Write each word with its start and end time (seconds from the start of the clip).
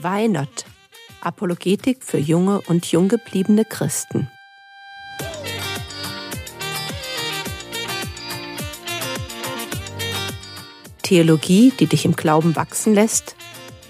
Why 0.00 0.28
Not? 0.28 0.64
Apologetik 1.20 2.04
für 2.04 2.18
junge 2.18 2.60
und 2.68 2.86
junggebliebene 2.86 3.64
Christen. 3.64 4.30
Theologie, 11.02 11.72
die 11.80 11.86
dich 11.86 12.04
im 12.04 12.14
Glauben 12.14 12.54
wachsen 12.54 12.94
lässt, 12.94 13.34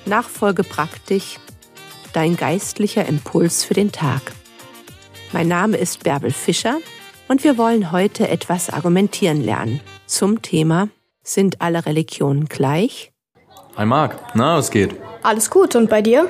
Nachfolge 0.06 0.64
praktisch, 0.64 1.38
dein 2.14 2.36
geistlicher 2.36 3.04
Impuls 3.04 3.64
für 3.64 3.74
den 3.74 3.92
Tag. 3.92 4.32
Mein 5.32 5.48
Name 5.48 5.76
ist 5.76 6.04
Bärbel 6.04 6.30
Fischer 6.30 6.78
und 7.28 7.44
wir 7.44 7.58
wollen 7.58 7.92
heute 7.92 8.28
etwas 8.28 8.70
argumentieren 8.70 9.44
lernen 9.44 9.80
zum 10.06 10.40
Thema 10.40 10.88
Sind 11.22 11.60
alle 11.60 11.84
Religionen 11.84 12.46
gleich? 12.46 13.12
Hi 13.76 13.84
Marc, 13.84 14.16
na, 14.34 14.56
was 14.56 14.70
geht? 14.70 14.96
Alles 15.22 15.50
gut 15.50 15.76
und 15.76 15.90
bei 15.90 16.02
dir? 16.02 16.28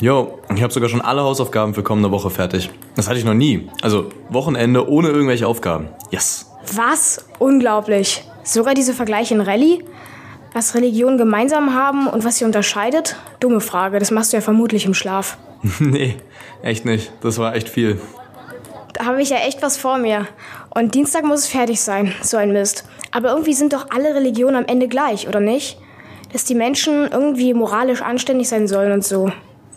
Jo, 0.00 0.38
ich 0.54 0.62
habe 0.62 0.72
sogar 0.72 0.90
schon 0.90 1.00
alle 1.00 1.22
Hausaufgaben 1.22 1.72
für 1.72 1.82
kommende 1.82 2.10
Woche 2.10 2.28
fertig. 2.28 2.70
Das 2.96 3.08
hatte 3.08 3.18
ich 3.18 3.24
noch 3.24 3.34
nie. 3.34 3.68
Also 3.80 4.10
Wochenende 4.28 4.88
ohne 4.88 5.08
irgendwelche 5.08 5.46
Aufgaben. 5.46 5.88
Yes. 6.10 6.50
Was? 6.74 7.24
Unglaublich. 7.38 8.22
Sogar 8.42 8.74
diese 8.74 8.92
Vergleiche 8.92 9.34
in 9.34 9.40
Rallye? 9.40 9.84
Was 10.52 10.74
Religionen 10.74 11.16
gemeinsam 11.16 11.74
haben 11.74 12.08
und 12.08 12.24
was 12.24 12.38
sie 12.38 12.44
unterscheidet? 12.44 13.16
Dumme 13.40 13.60
Frage, 13.60 13.98
das 13.98 14.10
machst 14.10 14.32
du 14.32 14.36
ja 14.36 14.40
vermutlich 14.40 14.84
im 14.84 14.94
Schlaf. 14.94 15.38
nee, 15.78 16.16
echt 16.62 16.84
nicht. 16.84 17.12
Das 17.22 17.38
war 17.38 17.54
echt 17.54 17.68
viel. 17.68 18.00
Da 18.92 19.06
habe 19.06 19.22
ich 19.22 19.30
ja 19.30 19.38
echt 19.38 19.62
was 19.62 19.76
vor 19.76 19.98
mir. 19.98 20.26
Und 20.70 20.94
Dienstag 20.94 21.24
muss 21.24 21.40
es 21.40 21.46
fertig 21.46 21.80
sein, 21.80 22.14
so 22.22 22.36
ein 22.36 22.52
Mist. 22.52 22.84
Aber 23.12 23.30
irgendwie 23.30 23.54
sind 23.54 23.72
doch 23.72 23.90
alle 23.90 24.14
Religionen 24.14 24.56
am 24.56 24.66
Ende 24.66 24.88
gleich, 24.88 25.26
oder 25.26 25.40
nicht? 25.40 25.78
Dass 26.32 26.44
die 26.44 26.54
Menschen 26.54 27.08
irgendwie 27.10 27.54
moralisch 27.54 28.02
anständig 28.02 28.48
sein 28.48 28.68
sollen 28.68 28.92
und 28.92 29.04
so. 29.04 29.30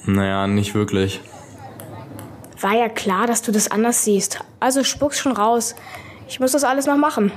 Naja, 0.06 0.48
nicht 0.48 0.76
wirklich. 0.76 1.22
War 2.62 2.76
ja 2.76 2.90
klar, 2.90 3.28
dass 3.28 3.42
du 3.42 3.52
das 3.52 3.72
anders 3.72 4.04
siehst. 4.04 4.40
Also 4.60 4.84
spuck's 4.84 5.20
schon 5.20 5.32
raus. 5.32 5.76
Ich 6.28 6.40
muss 6.40 6.52
das 6.52 6.64
alles 6.64 6.86
noch 6.86 6.98
machen. 6.98 7.32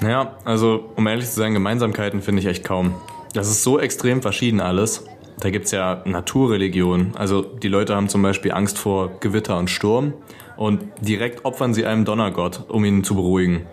Naja, 0.00 0.36
also 0.44 0.90
um 0.96 1.06
ehrlich 1.06 1.26
zu 1.26 1.36
sein, 1.36 1.54
Gemeinsamkeiten 1.54 2.22
finde 2.22 2.40
ich 2.40 2.46
echt 2.46 2.64
kaum. 2.64 2.94
Das 3.32 3.48
ist 3.48 3.62
so 3.62 3.78
extrem 3.78 4.22
verschieden 4.22 4.60
alles. 4.60 5.04
Da 5.38 5.50
gibt's 5.50 5.70
ja 5.70 6.02
Naturreligionen. 6.04 7.14
Also 7.16 7.42
die 7.42 7.68
Leute 7.68 7.94
haben 7.94 8.08
zum 8.08 8.22
Beispiel 8.22 8.52
Angst 8.52 8.78
vor 8.78 9.20
Gewitter 9.20 9.58
und 9.58 9.68
Sturm 9.68 10.14
und 10.56 10.84
direkt 11.00 11.44
opfern 11.44 11.74
sie 11.74 11.84
einem 11.84 12.04
Donnergott, 12.04 12.64
um 12.68 12.84
ihn 12.84 13.04
zu 13.04 13.14
beruhigen. 13.14 13.66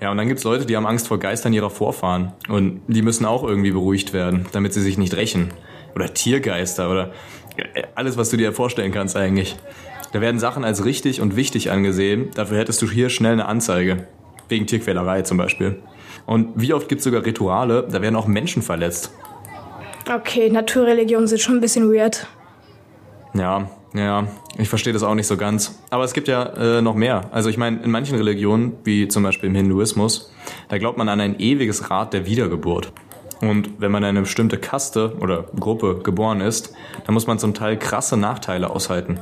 Ja, 0.00 0.12
und 0.12 0.16
dann 0.16 0.28
gibt's 0.28 0.44
Leute, 0.44 0.64
die 0.64 0.76
haben 0.76 0.86
Angst 0.86 1.08
vor 1.08 1.18
Geistern 1.18 1.52
ihrer 1.52 1.70
Vorfahren 1.70 2.32
und 2.48 2.82
die 2.86 3.02
müssen 3.02 3.24
auch 3.24 3.42
irgendwie 3.42 3.72
beruhigt 3.72 4.12
werden, 4.12 4.46
damit 4.52 4.72
sie 4.72 4.80
sich 4.80 4.96
nicht 4.96 5.16
rächen 5.16 5.50
oder 5.94 6.14
Tiergeister 6.14 6.90
oder 6.90 7.12
alles, 7.96 8.16
was 8.16 8.30
du 8.30 8.36
dir 8.36 8.52
vorstellen 8.52 8.92
kannst 8.92 9.16
eigentlich. 9.16 9.56
Da 10.12 10.20
werden 10.20 10.38
Sachen 10.38 10.64
als 10.64 10.84
richtig 10.84 11.20
und 11.20 11.34
wichtig 11.34 11.70
angesehen. 11.70 12.30
Dafür 12.34 12.58
hättest 12.58 12.80
du 12.80 12.88
hier 12.88 13.10
schnell 13.10 13.32
eine 13.32 13.46
Anzeige. 13.46 14.06
Wegen 14.48 14.66
Tierquälerei 14.66 15.22
zum 15.22 15.36
Beispiel. 15.36 15.82
Und 16.24 16.52
wie 16.54 16.72
oft 16.72 16.88
gibt 16.88 17.00
es 17.00 17.04
sogar 17.04 17.24
Rituale, 17.24 17.86
da 17.90 18.00
werden 18.00 18.16
auch 18.16 18.26
Menschen 18.26 18.62
verletzt. 18.62 19.12
Okay, 20.10 20.48
Naturreligionen 20.48 21.26
sind 21.26 21.40
schon 21.40 21.56
ein 21.56 21.60
bisschen 21.60 21.92
weird. 21.92 22.26
Ja, 23.34 23.68
ja, 23.94 24.28
ich 24.58 24.68
verstehe 24.68 24.92
das 24.92 25.02
auch 25.02 25.14
nicht 25.14 25.26
so 25.26 25.36
ganz. 25.36 25.78
Aber 25.90 26.04
es 26.04 26.12
gibt 26.12 26.28
ja 26.28 26.44
äh, 26.78 26.82
noch 26.82 26.94
mehr. 26.94 27.28
Also 27.32 27.48
ich 27.48 27.56
meine, 27.56 27.82
in 27.82 27.90
manchen 27.90 28.16
Religionen, 28.16 28.74
wie 28.84 29.08
zum 29.08 29.22
Beispiel 29.22 29.48
im 29.48 29.54
Hinduismus, 29.54 30.32
da 30.68 30.78
glaubt 30.78 30.98
man 30.98 31.08
an 31.08 31.20
ein 31.20 31.40
ewiges 31.40 31.90
Rad 31.90 32.12
der 32.12 32.26
Wiedergeburt. 32.26 32.92
Und 33.40 33.80
wenn 33.80 33.92
man 33.92 34.02
in 34.02 34.10
eine 34.10 34.20
bestimmte 34.22 34.58
Kaste 34.58 35.16
oder 35.20 35.44
Gruppe 35.58 36.00
geboren 36.02 36.40
ist, 36.40 36.74
dann 37.06 37.14
muss 37.14 37.26
man 37.26 37.38
zum 37.38 37.54
Teil 37.54 37.78
krasse 37.78 38.16
Nachteile 38.16 38.70
aushalten. 38.70 39.20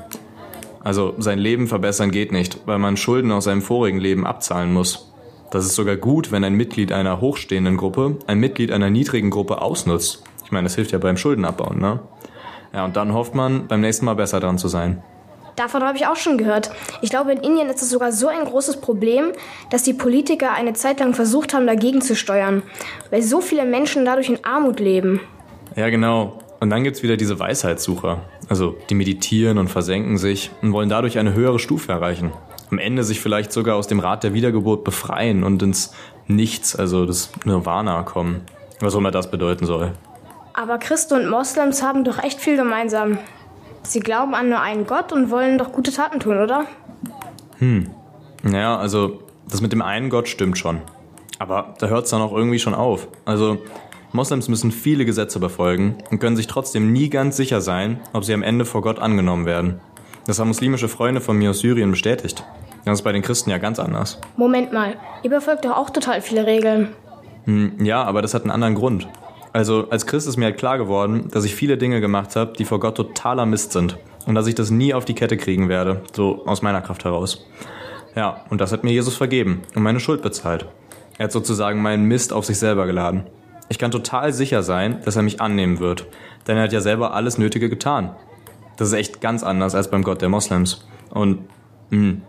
Also 0.83 1.15
sein 1.19 1.39
Leben 1.39 1.67
verbessern 1.67 2.11
geht 2.11 2.33
nicht, 2.33 2.61
weil 2.65 2.79
man 2.79 2.97
Schulden 2.97 3.33
aus 3.33 3.45
seinem 3.45 3.63
vorigen 3.63 3.99
Leben 3.99 4.27
abzahlen 4.27 4.73
muss. 4.73 5.13
Das 5.51 5.65
ist 5.65 5.75
sogar 5.75 5.97
gut, 5.97 6.33
wenn 6.33 6.45
ein 6.45 6.55
Mitglied 6.55 6.93
einer 6.93 7.21
hochstehenden 7.21 7.77
Gruppe 7.77 8.17
ein 8.27 8.39
Mitglied 8.39 8.73
einer 8.73 8.91
niedrigen 8.91 9.31
Gruppe 9.31 9.61
ausnutzt. 9.63 10.23
Ich 10.45 10.53
meine, 10.53 10.65
das 10.65 10.77
hilft 10.77 10.93
ja 10.93 10.99
beim 10.99 11.17
Schuldenabbauen, 11.17 11.81
ne? 11.81 12.01
Ja, 12.73 12.85
und 12.85 12.97
dann 12.97 13.13
hofft 13.13 13.35
man, 13.35 13.67
beim 13.67 13.81
nächsten 13.81 14.05
Mal 14.05 14.15
besser 14.15 14.41
dran 14.41 14.59
zu 14.59 14.69
sein. 14.69 15.03
Davon 15.57 15.83
habe 15.83 15.97
ich 15.97 16.07
auch 16.07 16.17
schon 16.17 16.37
gehört. 16.37 16.71
Ich 17.01 17.09
glaube, 17.09 17.33
in 17.33 17.39
Indien 17.39 17.69
ist 17.69 17.81
es 17.81 17.89
sogar 17.89 18.13
so 18.13 18.29
ein 18.29 18.45
großes 18.45 18.83
Problem, 18.83 19.33
dass 19.71 19.83
die 19.83 19.95
Politiker 19.95 20.53
eine 20.53 20.75
Zeit 20.75 21.01
lang 21.01 21.15
versucht 21.15 21.55
haben, 21.55 21.67
dagegen 21.67 22.03
zu 22.03 22.15
steuern, 22.15 22.63
weil 23.11 23.23
so 23.23 23.41
viele 23.41 23.65
Menschen 23.65 24.05
dadurch 24.05 24.29
in 24.29 24.45
Armut 24.45 24.81
leben. 24.81 25.21
Ja, 25.75 25.89
genau. 25.89 26.39
Und 26.61 26.71
dann 26.71 26.85
gibt's 26.85 27.03
wieder 27.03 27.17
diese 27.17 27.39
Weisheitssucher. 27.39 28.21
Also, 28.49 28.77
die 28.91 28.95
meditieren 28.95 29.57
und 29.59 29.69
versenken 29.69 30.19
sich 30.19 30.51
und 30.61 30.73
wollen 30.73 30.89
dadurch 30.89 31.19
eine 31.19 31.33
höhere 31.33 31.59
Stufe 31.59 31.91
erreichen. 31.91 32.33
Am 32.71 32.79
Ende 32.79 33.03
sich 33.03 33.21
vielleicht 33.21 33.53
sogar 33.53 33.77
aus 33.77 33.87
dem 33.87 34.01
Rad 34.01 34.25
der 34.25 34.35
Wiedergeburt 34.35 34.85
befreien 34.85 35.43
und 35.43 35.63
ins 35.63 35.93
Nichts, 36.27 36.75
also 36.75 37.07
das 37.07 37.31
Nirvana 37.45 38.03
kommen. 38.03 38.43
Was 38.81 38.95
auch 38.95 38.99
immer 38.99 39.11
das 39.11 39.31
bedeuten 39.31 39.65
soll. 39.65 39.93
Aber 40.57 40.79
Christen 40.79 41.15
und 41.15 41.29
Moslems 41.29 41.83
haben 41.83 42.03
doch 42.03 42.23
echt 42.23 42.41
viel 42.41 42.57
gemeinsam. 42.57 43.19
Sie 43.83 44.01
glauben 44.01 44.35
an 44.35 44.49
nur 44.49 44.61
einen 44.61 44.87
Gott 44.87 45.13
und 45.13 45.31
wollen 45.31 45.59
doch 45.59 45.71
gute 45.71 45.93
Taten 45.93 46.19
tun, 46.19 46.39
oder? 46.39 46.65
Hm. 47.59 47.91
Naja, 48.43 48.79
also 48.79 49.21
das 49.47 49.61
mit 49.61 49.73
dem 49.73 49.83
einen 49.83 50.09
Gott 50.09 50.29
stimmt 50.29 50.57
schon. 50.57 50.81
Aber 51.39 51.75
da 51.79 51.89
hört 51.89 52.07
es 52.07 52.11
dann 52.11 52.23
auch 52.23 52.33
irgendwie 52.33 52.59
schon 52.59 52.75
auf. 52.75 53.07
Also 53.27 53.59
Moslems 54.13 54.49
müssen 54.49 54.73
viele 54.73 55.05
Gesetze 55.05 55.41
befolgen 55.41 55.99
und 56.11 56.21
können 56.21 56.37
sich 56.37 56.47
trotzdem 56.47 56.91
nie 56.91 57.11
ganz 57.11 57.37
sicher 57.37 57.61
sein, 57.61 58.01
ob 58.15 58.25
sie 58.25 58.33
am 58.33 58.43
Ende 58.43 58.65
vor 58.65 58.81
Gott 58.81 58.99
angenommen 58.99 59.45
werden. 59.45 59.81
Das 60.27 60.39
haben 60.39 60.49
muslimische 60.49 60.89
Freunde 60.89 61.21
von 61.21 61.37
mir 61.37 61.51
aus 61.51 61.59
Syrien 61.59 61.91
bestätigt. 61.91 62.43
Das 62.87 63.01
ist 63.01 63.03
bei 63.03 63.13
den 63.13 63.23
Christen 63.23 63.51
ja 63.51 63.59
ganz 63.59 63.79
anders. 63.79 64.19
Moment 64.39 64.73
mal, 64.73 64.95
ihr 65.23 65.31
befolgt 65.31 65.67
doch 65.67 65.77
auch 65.77 65.91
total 65.91 66.23
viele 66.23 66.47
Regeln. 66.47 66.89
Hm, 67.45 67.85
ja, 67.85 68.03
aber 68.03 68.23
das 68.23 68.33
hat 68.33 68.43
einen 68.43 68.51
anderen 68.51 68.75
Grund. 68.75 69.07
Also 69.57 69.89
als 69.89 70.05
Christ 70.05 70.29
ist 70.29 70.37
mir 70.37 70.45
halt 70.45 70.59
klar 70.59 70.77
geworden, 70.77 71.31
dass 71.31 71.47
ich 71.47 71.55
viele 71.55 71.79
Dinge 71.79 72.03
gemacht 72.03 72.37
habe, 72.37 72.53
die 72.53 72.67
vor 72.67 72.79
Gott 72.79 72.95
totaler 72.95 73.47
Mist 73.47 73.73
sind. 73.73 73.97
Und 74.27 74.35
dass 74.35 74.47
ich 74.47 74.55
das 74.55 74.71
nie 74.71 74.93
auf 74.93 75.07
die 75.07 75.15
Kette 75.15 75.39
kriegen 75.39 75.71
werde, 75.71 76.03
so 76.13 76.45
aus 76.45 76.61
meiner 76.61 76.83
Kraft 76.83 77.07
heraus. 77.07 77.47
Ja, 78.15 78.45
und 78.51 78.61
das 78.61 78.71
hat 78.71 78.85
mir 78.85 78.93
Jesus 78.93 79.17
vergeben 79.17 79.63
und 79.75 79.83
meine 79.83 79.99
Schuld 79.99 80.21
bezahlt. 80.21 80.67
Er 81.17 81.25
hat 81.25 81.33
sozusagen 81.33 81.81
meinen 81.81 82.05
Mist 82.05 82.35
auf 82.35 82.45
sich 82.45 82.59
selber 82.59 82.85
geladen. 82.85 83.23
Ich 83.71 83.79
kann 83.79 83.91
total 83.91 84.35
sicher 84.35 84.63
sein, 84.63 85.01
dass 85.07 85.17
er 85.17 85.23
mich 85.23 85.41
annehmen 85.41 85.81
wird, 85.81 86.07
denn 86.47 86.59
er 86.59 86.65
hat 86.65 86.75
ja 86.75 86.83
selber 86.83 87.15
alles 87.15 87.39
Nötige 87.39 87.71
getan. 87.71 88.15
Das 88.77 88.89
ist 88.89 88.95
echt 88.95 89.23
ganz 89.23 89.43
anders 89.43 89.75
als 89.75 89.91
beim 89.91 90.03
Gott 90.03 90.21
der 90.21 90.29
Moslems. 90.29 90.87
Und 91.09 91.47
mh, 91.89 91.99
hm, 91.99 92.23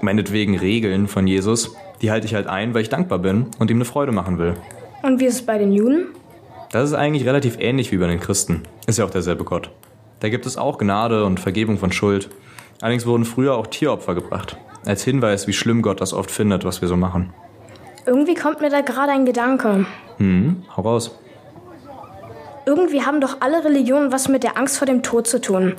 meinetwegen 0.00 0.58
Regeln 0.58 1.06
von 1.06 1.28
Jesus, 1.28 1.76
die 2.00 2.10
halte 2.10 2.26
ich 2.26 2.34
halt 2.34 2.48
ein, 2.48 2.74
weil 2.74 2.82
ich 2.82 2.88
dankbar 2.88 3.20
bin 3.20 3.46
und 3.60 3.70
ihm 3.70 3.76
eine 3.76 3.84
Freude 3.84 4.10
machen 4.10 4.38
will. 4.38 4.56
Und 5.04 5.20
wie 5.20 5.26
ist 5.26 5.34
es 5.34 5.46
bei 5.46 5.58
den 5.58 5.72
Juden? 5.72 6.06
Das 6.72 6.88
ist 6.88 6.94
eigentlich 6.94 7.26
relativ 7.26 7.58
ähnlich 7.60 7.92
wie 7.92 7.98
bei 7.98 8.06
den 8.06 8.18
Christen. 8.18 8.62
Ist 8.86 8.98
ja 8.98 9.04
auch 9.04 9.10
derselbe 9.10 9.44
Gott. 9.44 9.70
Da 10.20 10.30
gibt 10.30 10.46
es 10.46 10.56
auch 10.56 10.78
Gnade 10.78 11.26
und 11.26 11.38
Vergebung 11.38 11.76
von 11.76 11.92
Schuld. 11.92 12.30
Allerdings 12.80 13.04
wurden 13.04 13.26
früher 13.26 13.54
auch 13.56 13.66
Tieropfer 13.66 14.14
gebracht. 14.14 14.56
Als 14.86 15.04
Hinweis, 15.04 15.46
wie 15.46 15.52
schlimm 15.52 15.82
Gott 15.82 16.00
das 16.00 16.14
oft 16.14 16.30
findet, 16.30 16.64
was 16.64 16.80
wir 16.80 16.88
so 16.88 16.96
machen. 16.96 17.34
Irgendwie 18.06 18.34
kommt 18.34 18.62
mir 18.62 18.70
da 18.70 18.80
gerade 18.80 19.12
ein 19.12 19.26
Gedanke. 19.26 19.84
Hm, 20.16 20.64
hau 20.74 20.80
raus. 20.82 21.18
Irgendwie 22.64 23.02
haben 23.02 23.20
doch 23.20 23.36
alle 23.40 23.62
Religionen 23.62 24.10
was 24.10 24.28
mit 24.28 24.42
der 24.42 24.56
Angst 24.56 24.78
vor 24.78 24.86
dem 24.86 25.02
Tod 25.02 25.26
zu 25.26 25.42
tun. 25.42 25.74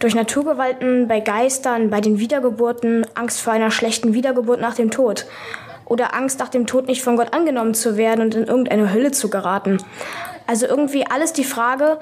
Durch 0.00 0.16
Naturgewalten, 0.16 1.06
bei 1.06 1.20
Geistern, 1.20 1.88
bei 1.88 2.00
den 2.00 2.18
Wiedergeburten, 2.18 3.06
Angst 3.14 3.40
vor 3.40 3.52
einer 3.52 3.70
schlechten 3.70 4.12
Wiedergeburt 4.12 4.60
nach 4.60 4.74
dem 4.74 4.90
Tod 4.90 5.26
oder 5.90 6.14
Angst 6.14 6.38
nach 6.38 6.48
dem 6.48 6.66
Tod 6.66 6.86
nicht 6.86 7.02
von 7.02 7.16
Gott 7.16 7.34
angenommen 7.34 7.74
zu 7.74 7.96
werden 7.96 8.22
und 8.22 8.34
in 8.34 8.44
irgendeine 8.44 8.92
Hölle 8.92 9.10
zu 9.10 9.28
geraten. 9.28 9.78
Also 10.46 10.66
irgendwie 10.66 11.04
alles 11.04 11.32
die 11.32 11.44
Frage, 11.44 11.98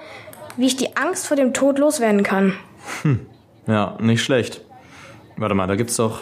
wie 0.59 0.67
ich 0.67 0.77
die 0.77 0.97
Angst 0.97 1.27
vor 1.27 1.37
dem 1.37 1.55
Tod 1.55 1.79
loswerden 1.79 2.23
kann. 2.23 2.53
Hm. 3.03 3.27
Ja, 3.67 3.97
nicht 3.99 4.23
schlecht. 4.23 4.63
Warte 5.39 5.55
mal, 5.55 5.67
da 5.67 5.75
gibt's 5.75 5.97
doch. 5.97 6.21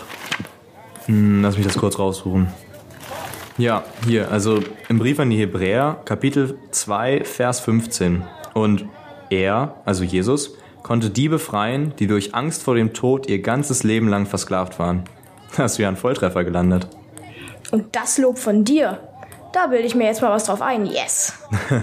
Hm, 1.07 1.43
lass 1.43 1.57
mich 1.57 1.67
das 1.67 1.77
kurz 1.77 1.99
raussuchen. 1.99 2.49
Ja, 3.59 3.83
hier, 4.07 4.31
also 4.31 4.61
im 4.89 4.99
Brief 4.99 5.19
an 5.19 5.31
die 5.31 5.39
Hebräer, 5.39 6.01
Kapitel 6.05 6.59
2, 6.71 7.25
Vers 7.25 7.61
15. 7.61 8.23
Und 8.55 8.85
er, 9.29 9.77
also 9.85 10.05
Jesus, 10.05 10.57
konnte 10.85 11.11
die 11.11 11.29
befreien, 11.29 11.95
die 11.99 12.07
durch 12.07 12.33
Angst 12.35 12.63
vor 12.63 12.77
dem 12.77 12.93
Tod 12.93 13.29
ihr 13.29 13.41
ganzes 13.43 13.83
Leben 13.83 14.09
lang 14.09 14.27
versklavt 14.27 14.79
waren. 14.79 15.03
Da 15.57 15.65
hast 15.65 15.79
du 15.79 15.83
ja 15.83 15.89
einen 15.89 15.97
Volltreffer 15.97 16.45
gelandet. 16.45 16.87
Und 17.71 17.97
das 17.97 18.19
Lob 18.19 18.39
von 18.39 18.65
dir. 18.65 19.01
Da 19.53 19.67
bilde 19.69 19.87
ich 19.87 19.95
mir 19.95 20.05
jetzt 20.05 20.23
mal 20.23 20.31
was 20.31 20.45
drauf 20.45 20.63
ein. 20.63 20.87
Yes. 20.87 21.35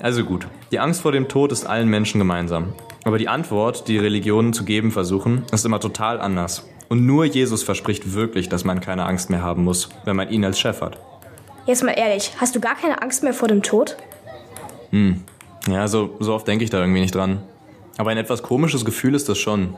also 0.00 0.24
gut. 0.24 0.46
Die 0.70 0.78
Angst 0.78 1.02
vor 1.02 1.12
dem 1.12 1.28
Tod 1.28 1.52
ist 1.52 1.66
allen 1.66 1.88
Menschen 1.88 2.18
gemeinsam. 2.18 2.74
Aber 3.04 3.18
die 3.18 3.28
Antwort, 3.28 3.88
die 3.88 3.98
Religionen 3.98 4.52
zu 4.52 4.64
geben 4.64 4.90
versuchen, 4.90 5.44
ist 5.52 5.64
immer 5.64 5.80
total 5.80 6.20
anders. 6.20 6.68
Und 6.88 7.06
nur 7.06 7.24
Jesus 7.24 7.62
verspricht 7.62 8.14
wirklich, 8.14 8.48
dass 8.48 8.64
man 8.64 8.80
keine 8.80 9.06
Angst 9.06 9.30
mehr 9.30 9.42
haben 9.42 9.64
muss, 9.64 9.88
wenn 10.04 10.16
man 10.16 10.30
ihn 10.30 10.44
als 10.44 10.60
Chef 10.60 10.80
hat. 10.80 10.98
Jetzt 11.66 11.82
mal 11.82 11.92
ehrlich, 11.92 12.32
hast 12.38 12.54
du 12.54 12.60
gar 12.60 12.74
keine 12.74 13.00
Angst 13.02 13.22
mehr 13.22 13.32
vor 13.32 13.48
dem 13.48 13.62
Tod? 13.62 13.96
Hm. 14.90 15.22
Ja, 15.68 15.86
so, 15.88 16.16
so 16.20 16.34
oft 16.34 16.46
denke 16.46 16.64
ich 16.64 16.70
da 16.70 16.80
irgendwie 16.80 17.00
nicht 17.00 17.14
dran. 17.14 17.40
Aber 17.96 18.10
ein 18.10 18.18
etwas 18.18 18.42
komisches 18.42 18.84
Gefühl 18.84 19.14
ist 19.14 19.28
das 19.28 19.38
schon. 19.38 19.76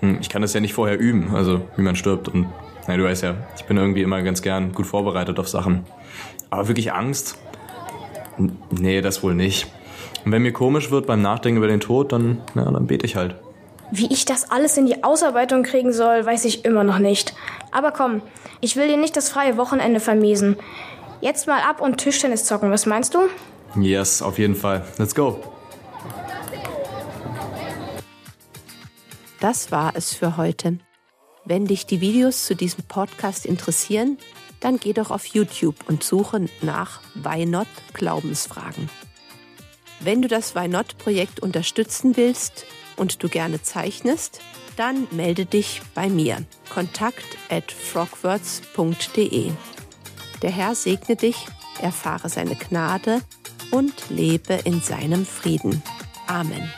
Hm, 0.00 0.18
ich 0.20 0.28
kann 0.28 0.42
das 0.42 0.54
ja 0.54 0.60
nicht 0.60 0.74
vorher 0.74 0.98
üben, 0.98 1.34
also 1.34 1.62
wie 1.76 1.82
man 1.82 1.96
stirbt. 1.96 2.28
Und 2.28 2.46
na, 2.86 2.96
du 2.96 3.04
weißt 3.04 3.22
ja, 3.22 3.34
ich 3.56 3.64
bin 3.64 3.76
irgendwie 3.76 4.02
immer 4.02 4.22
ganz 4.22 4.42
gern 4.42 4.72
gut 4.72 4.86
vorbereitet 4.86 5.38
auf 5.38 5.48
Sachen. 5.48 5.84
Aber 6.50 6.68
wirklich 6.68 6.92
Angst? 6.92 7.36
Nee, 8.70 9.00
das 9.00 9.22
wohl 9.22 9.34
nicht. 9.34 9.66
Und 10.24 10.32
wenn 10.32 10.42
mir 10.42 10.52
komisch 10.52 10.90
wird 10.90 11.06
beim 11.06 11.22
Nachdenken 11.22 11.58
über 11.58 11.68
den 11.68 11.80
Tod, 11.80 12.12
dann, 12.12 12.42
na, 12.54 12.70
dann 12.70 12.86
bete 12.86 13.06
ich 13.06 13.16
halt. 13.16 13.36
Wie 13.90 14.12
ich 14.12 14.24
das 14.24 14.50
alles 14.50 14.76
in 14.76 14.86
die 14.86 15.04
Ausarbeitung 15.04 15.62
kriegen 15.62 15.92
soll, 15.92 16.26
weiß 16.26 16.44
ich 16.44 16.64
immer 16.64 16.84
noch 16.84 16.98
nicht. 16.98 17.34
Aber 17.70 17.92
komm, 17.92 18.22
ich 18.60 18.76
will 18.76 18.88
dir 18.88 18.96
nicht 18.96 19.16
das 19.16 19.28
freie 19.28 19.56
Wochenende 19.56 20.00
vermiesen. 20.00 20.56
Jetzt 21.20 21.46
mal 21.46 21.60
ab 21.60 21.80
und 21.80 21.98
Tischtennis 21.98 22.44
zocken, 22.44 22.70
was 22.70 22.86
meinst 22.86 23.14
du? 23.14 23.20
Yes, 23.80 24.22
auf 24.22 24.38
jeden 24.38 24.54
Fall. 24.54 24.84
Let's 24.98 25.14
go. 25.14 25.40
Das 29.40 29.70
war 29.70 29.92
es 29.94 30.14
für 30.14 30.36
heute. 30.36 30.78
Wenn 31.46 31.66
dich 31.66 31.86
die 31.86 32.00
Videos 32.00 32.44
zu 32.44 32.56
diesem 32.56 32.84
Podcast 32.84 33.46
interessieren, 33.46 34.18
dann 34.58 34.78
geh 34.78 34.92
doch 34.92 35.12
auf 35.12 35.26
YouTube 35.26 35.76
und 35.86 36.02
suche 36.02 36.46
nach 36.60 37.00
Why 37.14 37.46
Not 37.46 37.68
Glaubensfragen. 37.94 38.90
Wenn 40.00 40.22
du 40.22 40.28
das 40.28 40.56
Why 40.56 40.66
Not 40.66 40.98
Projekt 40.98 41.40
unterstützen 41.40 42.16
willst 42.16 42.66
und 42.96 43.22
du 43.22 43.28
gerne 43.28 43.62
zeichnest, 43.62 44.40
dann 44.76 45.06
melde 45.12 45.46
dich 45.46 45.82
bei 45.94 46.08
mir. 46.08 46.44
Kontakt 46.68 47.38
at 47.48 47.70
frogwords.de. 47.70 49.52
Der 50.42 50.50
Herr 50.50 50.74
segne 50.74 51.14
dich, 51.14 51.46
erfahre 51.80 52.28
seine 52.28 52.56
Gnade 52.56 53.22
und 53.70 53.94
lebe 54.10 54.54
in 54.64 54.80
seinem 54.80 55.24
Frieden. 55.24 55.82
Amen. 56.26 56.70